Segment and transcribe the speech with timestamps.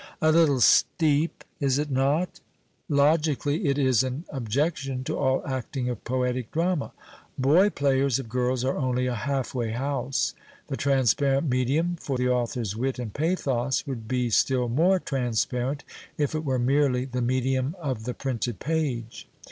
[0.21, 2.39] "'A little" steep," is it not?
[2.89, 6.91] Logically it is an objection to all acting of poetic drama.
[7.37, 10.33] Boy players of girls are only a half way house.
[10.69, 15.83] The transparent medium for the author's wit and pathos would be still more transparent
[16.17, 19.27] if it were merely the medium of the ])rinted page.